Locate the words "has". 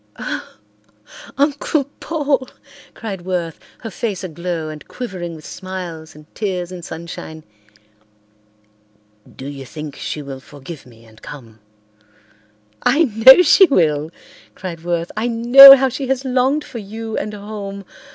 16.07-16.25